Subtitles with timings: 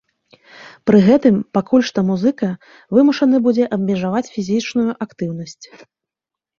[0.89, 2.49] Пры гэтым пакуль што музыка
[2.99, 5.65] вымушаны будзе абмежаваць фізічную актыўнасць.